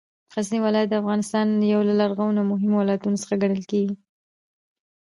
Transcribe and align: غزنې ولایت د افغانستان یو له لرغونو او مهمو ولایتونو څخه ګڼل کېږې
غزنې 0.33 0.59
ولایت 0.65 0.89
د 0.89 0.93
افغانستان 1.01 1.47
یو 1.73 1.81
له 1.89 1.93
لرغونو 2.01 2.37
او 2.41 2.49
مهمو 2.51 2.75
ولایتونو 2.81 3.21
څخه 3.23 3.39
ګڼل 3.41 3.63
کېږې 3.71 3.95